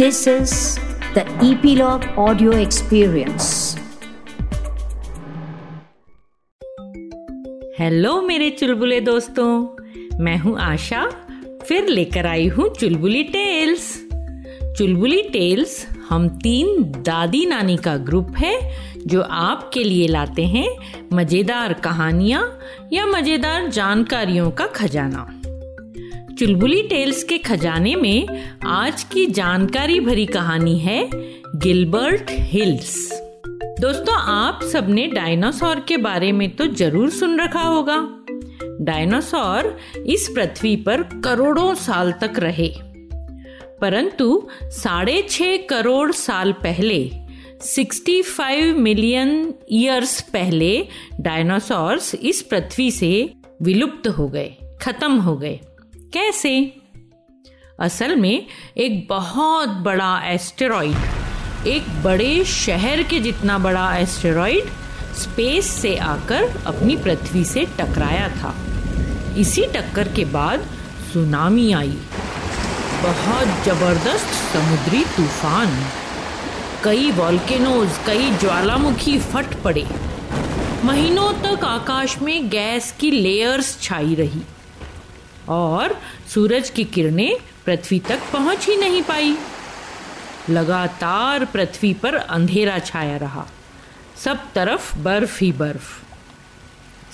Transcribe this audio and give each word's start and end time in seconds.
This 0.00 0.26
is 0.26 0.52
the 1.14 1.22
Epilogue 1.46 2.04
Audio 2.16 2.52
Experience. 2.58 3.48
Hello 7.78 8.20
मेरे 8.22 8.50
चुलबुले 8.50 9.00
दोस्तों। 9.00 9.48
मैं 10.20 10.36
हूँ 10.38 10.56
आशा। 10.60 11.04
फिर 11.66 11.88
लेकर 11.88 12.26
आई 12.26 12.46
हूँ 12.48 12.68
चुलबुली 12.74 13.22
टेल्स। 13.24 14.06
चुलबुली 14.78 15.22
टेल्स 15.22 15.86
हम 16.08 16.28
तीन 16.28 16.82
दादी 16.82 17.44
नानी 17.46 17.76
का 17.76 17.96
ग्रुप 17.96 18.30
है, 18.38 18.54
जो 19.06 19.20
आपके 19.20 19.84
लिए 19.84 20.06
लाते 20.08 20.46
हैं 20.46 20.68
मज़ेदार 21.12 21.72
कहानियाँ 21.72 22.58
या 22.92 23.06
मज़ेदार 23.06 23.68
जानकारियों 23.68 24.50
का 24.50 24.66
खजाना। 24.66 25.39
चुलबुली 26.40 26.82
टेल्स 26.82 27.24
के 27.24 27.38
खजाने 27.38 27.96
में 27.96 28.28
आज 28.66 29.02
की 29.04 29.26
जानकारी 29.26 30.00
भरी 30.00 30.26
कहानी 30.26 30.78
है 30.78 31.10
गिलबर्ट 31.56 32.30
हिल्स। 32.30 33.10
दोस्तों, 33.80 34.14
आप 34.18 34.62
सबने 34.62 35.06
डायनासोर 35.06 35.80
के 35.80 35.96
बारे 35.96 36.32
में 36.32 36.56
तो 36.56 36.66
ज़रूर 36.66 37.10
सुन 37.10 37.40
रखा 37.40 37.60
होगा। 37.60 38.24
डायनासोर 38.80 39.78
इस 40.06 40.28
पृथ्वी 40.34 40.76
पर 40.76 41.02
करोड़ों 41.02 41.74
साल 41.74 42.12
तक 42.12 42.38
रहे। 42.38 42.74
परंतु 43.80 44.48
साढ़े 44.62 45.26
छह 45.30 45.56
करोड़ 45.56 46.12
साल 46.12 46.52
पहले 46.52 47.10
65 47.62 48.72
मिलियन 48.72 49.54
ईयर्स 49.72 50.20
पहले 50.20 50.86
डायनासोर्स 51.20 52.14
इस 52.14 52.42
पृथ्वी 52.42 52.90
से 52.90 53.30
विलुप्त 53.62 54.08
हो 54.08 54.28
गए, 54.28 54.56
खत्म 54.82 55.12
हो 55.12 55.36
गए। 55.36 55.60
कैसे? 56.12 56.80
असल 57.80 58.16
में, 58.16 58.46
एक 58.76 59.06
बहुत 59.08 59.68
बड़ा 59.68 60.20
एस्टेरॉइड 60.24 61.66
एक 61.66 62.02
बड़े 62.04 62.44
शहर 62.44 63.02
के 63.02 63.20
जितना 63.20 63.58
बड़ा 63.58 63.96
एस्टेरॉइड 63.96 64.64
स्पेस 65.14 65.66
से 65.66 65.96
आकर 65.96 66.62
अपनी 66.66 66.96
पृथ्वी 66.96 67.44
से 67.44 67.64
टकराया 67.64 68.28
था। 68.28 68.54
इसी 69.38 69.66
टक्कर 69.66 70.12
के 70.12 70.24
बाद 70.24 70.60
सुनामी 71.12 71.72
आई। 71.72 71.98
बहुत 73.02 73.64
ज़बरदस्त 73.64 74.26
समुद्री 74.26 75.04
तूफ़ान। 75.04 75.84
कई 76.84 77.10
वॉल्केनोज 77.10 77.88
कई 78.06 78.30
ज्वालामुखी 78.30 79.18
फट 79.18 79.54
पड़े। 79.62 79.86
महीनों 80.84 81.32
तक 81.32 81.64
आकाश 81.64 82.18
में 82.18 82.48
गैस 82.48 82.94
की 83.00 83.10
लेयर्स 83.10 83.80
छाई 83.82 84.14
रही। 84.14 84.40
और 85.48 86.00
सूरज 86.28 86.70
की 86.70 86.84
किरणें 86.84 87.36
पृथ्वी 87.66 87.98
तक 87.98 88.20
पहुँच 88.32 88.68
ही 88.68 88.76
नहीं 88.76 89.02
पाई। 89.02 89.36
लगातार 90.50 91.44
पृथ्वी 91.44 91.94
पर 91.94 92.14
अंधेरा 92.14 92.78
छाया 92.78 93.16
रहा। 93.16 93.46
सब 94.16 94.52
तरफ़ 94.52 94.98
बर्फ़ 94.98 95.44
ही 95.44 95.52
बर्फ़। 95.52 96.02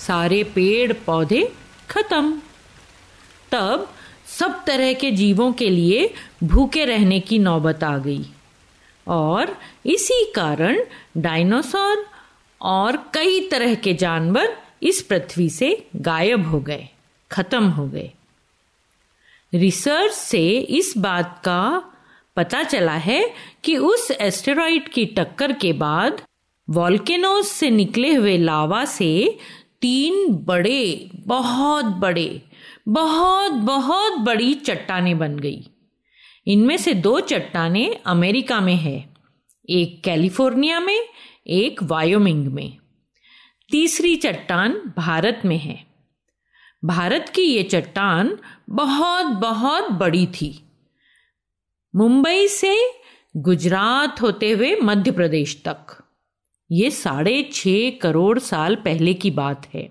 सारे 0.00 0.44
पेड़ 0.44 0.92
पौधे 0.92 1.52
खत्म। 1.90 2.42
तब 3.52 3.88
सब 4.38 4.64
तरह 4.64 4.92
के 4.92 5.10
जीवों 5.10 5.52
के 5.52 5.70
लिए 5.70 6.14
भूखे 6.44 6.84
रहने 6.84 7.20
की 7.20 7.38
नौबत 7.38 7.84
आ 7.84 7.98
गई। 7.98 8.26
और 9.08 9.58
इसी 9.86 10.32
कारण 10.34 10.78
डायनासोर 11.16 12.06
और 12.62 12.96
कई 13.14 13.40
तरह 13.40 13.74
के 13.74 13.94
जानवर 13.94 14.58
इस 14.82 15.02
पृथ्वी 15.02 15.50
से 15.50 15.86
गायब 15.96 16.48
हो 16.48 16.60
गए, 16.60 16.88
खत्म 17.32 17.64
हो 17.64 17.86
गए। 17.86 18.10
रिसर्च 19.54 20.12
से 20.12 20.58
इस 20.58 20.94
बात 20.98 21.42
का 21.44 21.92
पता 22.36 22.62
चला 22.62 22.94
है 22.94 23.32
कि 23.64 23.76
उस 23.76 24.10
एस्टेरॉइड 24.10 24.88
की 24.88 25.06
टक्कर 25.06 25.52
के 25.52 25.72
बाद 25.72 26.22
वॉल्केनोज 26.70 27.44
से 27.44 27.70
निकले 27.70 28.14
हुए 28.14 28.38
लावा 28.38 28.84
से 28.84 29.38
तीन 29.80 30.32
बड़े, 30.32 31.10
बहुत 31.14 31.84
बड़े, 31.84 32.42
बहुत 32.88 33.52
बहुत 33.52 34.18
बड़ी 34.18 34.54
चट्टानें 34.54 35.18
बन 35.18 35.38
गई। 35.38 35.68
इनमें 36.46 36.76
से 36.76 36.94
दो 36.94 37.20
चट्टानें 37.20 37.96
अमेरिका 38.06 38.60
में 38.60 38.76
है, 38.76 39.14
एक 39.70 40.02
कैलिफ़ोर्निया 40.04 40.80
में, 40.80 41.08
एक 41.46 41.82
वायोमिंग 41.82 42.46
में। 42.46 42.76
तीसरी 43.70 44.16
चट्टान 44.16 44.72
भारत 44.96 45.42
में 45.44 45.58
है। 45.58 45.95
भारत 46.84 47.32
की 47.34 47.42
ये 47.42 47.62
चट्टान 47.62 48.38
बहुत 48.70 49.26
बहुत 49.26 49.90
बड़ी 49.90 50.26
थी। 50.26 50.62
मुंबई 51.96 52.48
से 52.48 52.76
गुजरात 53.36 54.22
होते 54.22 54.50
हुए 54.50 54.76
मध्य 54.76 55.10
प्रदेश 55.10 55.62
तक। 55.64 56.02
ये 56.70 56.90
साढ़े 56.90 57.50
छ 57.52 57.64
करोड़ 58.02 58.38
साल 58.38 58.76
पहले 58.76 59.14
की 59.14 59.30
बात 59.30 59.66
है। 59.74 59.82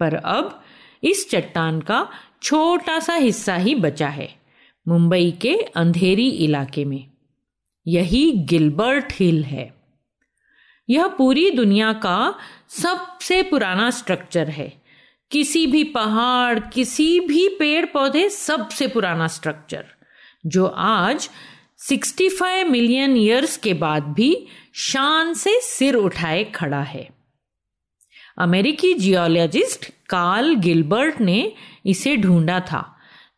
पर 0.00 0.14
अब 0.14 0.62
इस 1.04 1.30
चट्टान 1.30 1.80
का 1.80 2.08
छोटा 2.42 2.98
सा 2.98 3.14
हिस्सा 3.14 3.56
ही 3.56 3.74
बचा 3.74 4.08
है, 4.08 4.34
मुंबई 4.88 5.30
के 5.30 5.54
अंधेरी 5.56 6.28
इलाके 6.28 6.84
में। 6.84 7.10
यही 7.86 8.32
गिलबर्ट 8.32 9.12
हिल 9.12 9.44
है। 9.44 9.74
यह 10.88 11.06
पूरी 11.06 11.50
दुनिया 11.50 11.92
का 11.92 12.34
सबसे 12.68 13.42
पुराना 13.42 13.90
स्ट्रक्चर 13.90 14.48
है। 14.48 14.79
किसी 15.30 15.66
भी 15.66 15.84
पहाड़, 15.84 16.58
किसी 16.58 17.20
भी 17.20 17.48
पेड़ 17.48 17.84
पौधे 17.86 18.28
सबसे 18.28 18.86
पुराना 18.86 19.26
स्ट्रक्चर 19.26 19.84
जो 20.46 20.66
आज 20.66 21.28
65 21.78 22.64
मिलियन 22.64 23.16
ईयर्स 23.16 23.56
के 23.56 23.74
बाद 23.74 24.02
भी 24.02 24.46
शान 24.74 25.32
से 25.34 25.60
सिर 25.60 25.94
उठाए 25.94 26.44
खड़ा 26.44 26.80
है। 26.82 27.08
अमेरिकी 28.38 28.92
जियोलॉजिस्ट 28.94 29.86
कार्ल 30.08 30.54
गिलबर्ट 30.54 31.20
ने 31.20 31.52
इसे 31.86 32.16
ढूंढा 32.16 32.60
था 32.60 32.82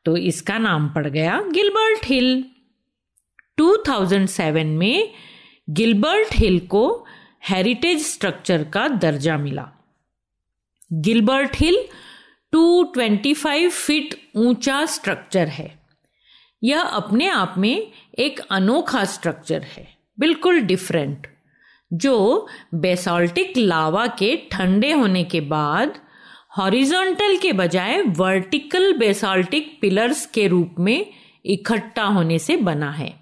तो 0.04 0.16
इसका 0.16 0.58
नाम 0.58 0.88
पड़ 0.88 1.06
गया 1.06 1.40
गिलबर्ट 1.52 2.06
हिल 2.06 2.44
2007 3.58 4.64
में 4.64 5.12
गिलबर्ट 5.70 6.34
हिल 6.34 6.58
को 6.66 7.06
हेरिटेज 7.48 8.02
स्ट्रक्चर 8.06 8.64
का 8.64 8.88
दर्जा 8.88 9.36
मिला। 9.36 9.68
गिलबर्ट 10.92 11.56
हिल 11.56 11.76
225 12.52 13.70
फीट 13.70 14.14
ऊँचा 14.36 14.84
स्ट्रक्चर 14.86 15.48
है। 15.48 15.70
यह 16.62 16.80
अपने 16.80 17.28
आप 17.28 17.54
में 17.58 17.92
एक 18.18 18.40
अनोखा 18.50 19.04
स्ट्रक्चर 19.04 19.62
है, 19.62 19.86
बिल्कुल 20.18 20.60
डिफरेंट 20.60 21.26
जो 21.90 22.46
बेसाल्टिक 22.74 23.56
लावा 23.56 24.06
के 24.06 24.36
ठंडे 24.52 24.92
होने 24.92 25.24
के 25.24 25.40
बाद 25.40 25.98
हॉरिजॉन्टल 26.58 27.36
के 27.36 27.52
बजाय 27.52 28.02
वर्टिकल 28.02 28.92
बेसाल्टिक 28.92 29.78
पिलर्स 29.80 30.26
के 30.26 30.46
रूप 30.48 30.74
में 30.78 31.06
इकट्ठा 31.46 32.04
होने 32.04 32.38
से 32.38 32.56
बना 32.56 32.90
है। 32.90 33.12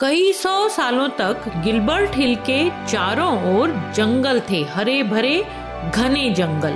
कई 0.00 0.32
सौ 0.32 0.68
सालों 0.68 1.08
तक 1.08 1.48
गिलबर्ट 1.64 2.16
हिल 2.16 2.34
के 2.50 2.68
चारों 2.86 3.56
ओर 3.56 3.92
जंगल 3.96 4.40
थे, 4.50 4.62
हरे 4.62 5.02
भरे 5.02 5.65
घने 5.94 6.30
जंगल। 6.30 6.72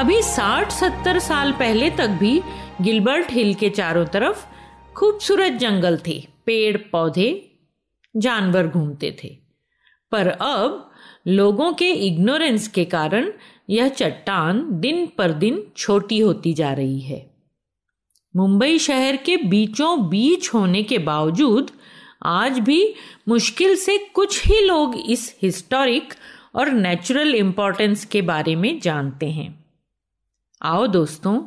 अभी 0.00 0.22
60-70 0.22 1.18
साल 1.18 1.52
पहले 1.52 1.90
तक 1.90 2.08
भी 2.08 2.40
गिलबर्ट 2.80 3.30
हिल 3.30 3.54
के 3.54 3.70
चारों 3.70 4.04
तरफ़ 4.06 4.46
खूबसूरत 4.94 5.52
जंगल 5.52 5.98
थे। 6.06 6.26
पेड़, 6.46 6.76
पौधे, 6.76 7.58
जानवर 8.16 8.66
घूमते 8.66 9.16
थे। 9.24 9.38
पर 10.12 10.26
अब 10.26 10.90
लोगों 11.26 11.72
के 11.72 11.90
इग्नोरेंस 11.90 12.68
के 12.68 12.84
कारण 12.84 13.32
यह 13.70 13.88
चट्टान 13.88 14.66
दिन 14.70 15.08
पर 15.18 15.32
दिन 15.32 15.72
छोटी 15.76 16.18
होती 16.18 16.54
जा 16.54 16.72
रही 16.72 17.00
है। 17.00 17.30
मुंबई 18.36 18.78
शहर 18.78 19.16
के 19.16 19.36
बीचों 19.36 20.08
बीच 20.08 20.54
होने 20.54 20.82
के 20.82 20.98
बावजूद 20.98 21.70
आज 22.22 22.58
भी 22.58 22.94
मुश्किल 23.28 23.76
से 23.76 23.98
कुछ 23.98 24.46
ही 24.46 24.60
लोग 24.60 24.96
इस 24.96 25.36
हिस्टोरिक 25.42 26.14
और 26.54 26.70
नेचुरल 26.70 27.34
इंपॉर्टेंस 27.34 28.04
के 28.04 28.22
बारे 28.22 28.56
में 28.56 28.80
जानते 28.80 29.30
हैं। 29.30 29.64
आओ 30.62 30.86
दोस्तों, 30.86 31.42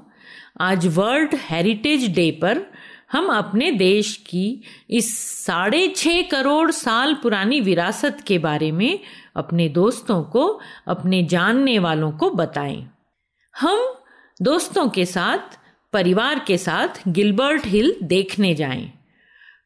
आज 0.61 0.87
वर्ल्ड 0.87 1.29
हेरिटेज 1.33 2.15
डे 2.15 2.31
पर 2.31 2.65
हम 3.11 3.27
अपने 3.27 3.71
देश 3.71 4.15
की 4.15 4.63
इस 4.89 5.17
साढ़े 5.45 5.87
छह 5.87 6.21
करोड़ 6.21 6.71
साल 6.71 7.13
पुरानी 7.13 7.61
विरासत 7.61 8.23
के 8.27 8.37
बारे 8.39 8.71
में 8.71 8.99
अपने 9.35 9.69
दोस्तों 9.69 10.23
को, 10.23 10.59
अपने 10.87 11.23
जानने 11.23 11.79
वालों 11.79 12.11
को 12.11 12.29
बताएँ। 12.29 12.89
हम 13.59 13.93
दोस्तों 14.41 14.89
के 14.89 15.05
साथ, 15.05 15.59
परिवार 15.93 16.39
के 16.47 16.57
साथ 16.57 16.87
गिलबर्ट 17.07 17.65
हिल 17.65 17.95
देखने 18.03 18.55
जाएँ। 18.55 18.93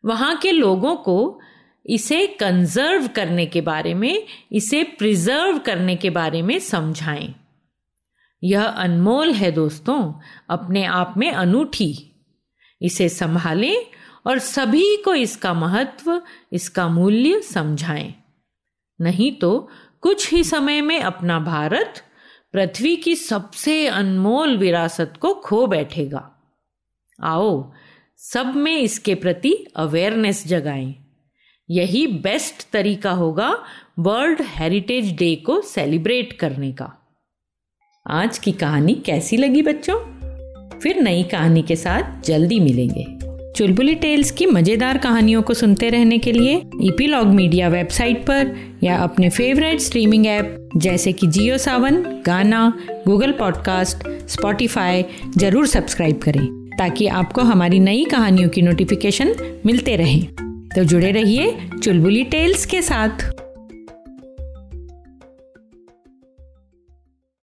वहाँ 0.05 0.37
के 0.37 0.51
लोगों 0.51 0.95
को 0.95 1.39
इसे 1.85 2.27
कंजर्व 2.27 3.07
करने 3.07 3.45
के 3.45 3.61
बारे 3.61 3.93
में, 3.93 4.27
इसे 4.51 4.83
प्रिजर्व 4.83 5.57
करने 5.57 5.95
के 5.95 6.09
बारे 6.09 6.41
में 6.41 6.59
समझाएँ। 6.59 7.35
यह 8.43 8.63
अनमोल 8.63 9.31
है 9.31 9.51
दोस्तों, 9.51 10.13
अपने 10.49 10.85
आप 10.85 11.13
में 11.17 11.31
अनूठी। 11.31 12.11
इसे 12.81 13.09
संभालें 13.09 13.77
और 14.27 14.39
सभी 14.39 14.97
को 14.97 15.15
इसका 15.15 15.53
महत्व, 15.53 16.21
इसका 16.53 16.87
मूल्य 16.87 17.41
समझाएँ। 17.41 18.13
नहीं 19.01 19.31
तो 19.31 19.69
कुछ 20.01 20.33
ही 20.33 20.43
समय 20.43 20.81
में 20.81 20.99
अपना 20.99 21.39
भारत, 21.39 21.93
पृथ्वी 22.53 22.95
की 22.95 23.15
सबसे 23.15 23.87
अनमोल 23.87 24.57
विरासत 24.57 25.13
को 25.21 25.33
खो 25.33 25.67
बैठेगा। 25.67 26.31
आओ, 27.23 27.71
सब 28.17 28.55
में 28.55 28.77
इसके 28.77 29.15
प्रति 29.15 29.65
अवेयरनेस 29.75 30.47
जगाएँ। 30.47 31.04
यही 31.69 32.07
बेस्ट 32.07 32.71
तरीका 32.73 33.11
होगा 33.11 33.57
वर्ल्ड 33.99 34.41
हेरिटेज 34.41 35.15
डे 35.17 35.35
को 35.35 35.61
सेलिब्रेट 35.61 36.33
करने 36.33 36.71
का। 36.71 36.91
आज 38.07 38.37
की 38.37 38.51
कहानी 38.51 38.93
कैसी 38.95 39.37
लगी 39.37 39.61
बच्चों? 39.61 39.95
फिर 40.79 41.01
नई 41.01 41.23
कहानी 41.23 41.61
के 41.61 41.75
साथ 41.75 42.21
जल्दी 42.25 42.59
मिलेंगे। 42.59 43.05
चुलबुली 43.53 43.95
टेल्स 43.95 44.31
की 44.31 44.45
मज़ेदार 44.45 44.97
कहानियों 44.97 45.41
को 45.41 45.53
सुनते 45.53 45.89
रहने 45.89 46.17
के 46.17 46.31
लिए 46.31 46.61
ईपीलॉग 46.81 47.27
मीडिया 47.27 47.67
वेबसाइट 47.67 48.21
पर 48.21 48.55
या 48.83 48.97
अपने 48.97 49.29
फेवरेट 49.29 49.79
स्ट्रीमिंग 49.79 50.27
ऐप 50.27 50.69
जैसे 50.77 51.13
कि 51.13 51.27
Jio 51.27 51.57
Saavn 51.57 52.01
Gaana 52.25 52.73
Google 53.07 53.31
podcast 53.31 54.07
Spotify 54.29 55.05
ज़रूर 55.37 55.67
सब्सक्राइब 55.67 56.17
करें 56.17 56.69
ताकि 56.79 57.07
आपको 57.07 57.41
हमारी 57.41 57.79
नई 57.79 58.05
कहानियों 58.05 58.49
की 58.49 58.61
नोटिफिकेशन 58.61 59.35
मिलते 59.65 59.95
रहें। 59.95 60.44
तो 60.75 60.83
जुड़े 60.83 61.11
रहिए 61.11 61.57
चुलबुली 61.83 62.23
टेल्स 62.23 62.65
के 62.65 62.81
साथ। 62.81 63.34